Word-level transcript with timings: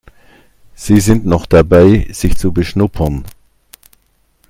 Sie 0.73 0.99
sind 0.99 1.27
noch 1.27 1.45
dabei, 1.45 2.07
sich 2.11 2.35
zu 2.35 2.51
beschnuppern. 2.51 3.23